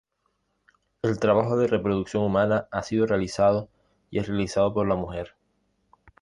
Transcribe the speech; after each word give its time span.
El 1.03 1.19
trabajo 1.19 1.57
de 1.57 1.67
reproducción 1.67 2.23
humana 2.23 2.67
ha 2.71 2.81
sido 2.81 3.05
realizado 3.05 3.69
y 4.09 4.17
es 4.17 4.27
realizado 4.27 4.73
por 4.73 4.87
la 4.87 4.95
mujer. 4.95 5.35